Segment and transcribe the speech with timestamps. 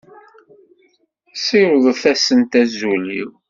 [1.45, 3.31] Siwḍet-asent azul-iw.